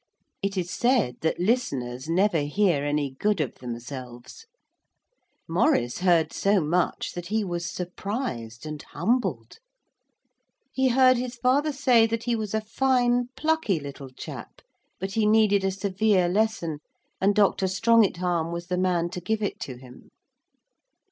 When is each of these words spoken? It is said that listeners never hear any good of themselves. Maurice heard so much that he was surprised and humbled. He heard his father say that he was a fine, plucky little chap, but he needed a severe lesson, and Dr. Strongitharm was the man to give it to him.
It 0.41 0.57
is 0.57 0.71
said 0.71 1.17
that 1.21 1.39
listeners 1.39 2.09
never 2.09 2.39
hear 2.39 2.83
any 2.83 3.11
good 3.11 3.39
of 3.39 3.53
themselves. 3.59 4.47
Maurice 5.47 5.99
heard 5.99 6.33
so 6.33 6.59
much 6.59 7.13
that 7.13 7.27
he 7.27 7.43
was 7.43 7.67
surprised 7.69 8.65
and 8.65 8.81
humbled. 8.81 9.59
He 10.73 10.87
heard 10.87 11.17
his 11.17 11.35
father 11.35 11.71
say 11.71 12.07
that 12.07 12.23
he 12.23 12.35
was 12.35 12.55
a 12.55 12.61
fine, 12.61 13.27
plucky 13.35 13.79
little 13.79 14.09
chap, 14.09 14.63
but 14.99 15.11
he 15.11 15.27
needed 15.27 15.63
a 15.63 15.69
severe 15.69 16.27
lesson, 16.27 16.79
and 17.21 17.35
Dr. 17.35 17.67
Strongitharm 17.67 18.51
was 18.51 18.69
the 18.69 18.79
man 18.79 19.11
to 19.11 19.21
give 19.21 19.43
it 19.43 19.59
to 19.59 19.75
him. 19.77 20.09